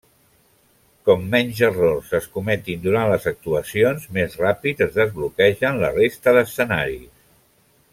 Com 1.09 1.27
menys 1.35 1.61
errors 1.67 2.09
es 2.21 2.25
cometin 2.39 2.81
durant 2.87 3.11
les 3.13 3.29
actuacions, 3.33 4.09
més 4.19 4.41
ràpid 4.43 4.85
es 4.89 4.97
desbloquegen 5.01 5.81
la 5.87 5.97
resta 6.03 6.39
d'escenaris. 6.41 7.09